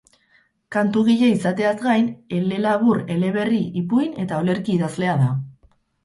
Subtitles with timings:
[0.75, 2.07] Kantugile izaiteaz gain,
[2.37, 5.29] elelabur, eleberri, ipuin eta olerki idazlea da.